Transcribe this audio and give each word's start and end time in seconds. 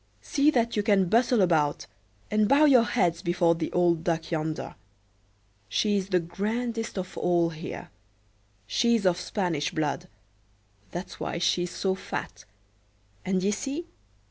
"See 0.23 0.49
that 0.49 0.75
you 0.75 0.81
can 0.81 1.09
bustle 1.09 1.43
about, 1.43 1.85
and 2.31 2.49
bow 2.49 2.65
your 2.65 2.85
heads 2.85 3.21
before 3.21 3.53
the 3.53 3.71
old 3.71 4.03
Duck 4.03 4.31
yonder. 4.31 4.73
She's 5.69 6.09
the 6.09 6.19
grandest 6.19 6.97
of 6.97 7.15
all 7.19 7.51
here; 7.51 7.89
she's 8.65 9.05
of 9.05 9.19
Spanish 9.19 9.69
blood—that's 9.69 11.19
why 11.19 11.37
she's 11.37 11.69
so 11.69 11.93
fat; 11.93 12.45
and 13.23 13.41
d'ye 13.41 13.51
see? 13.51 13.85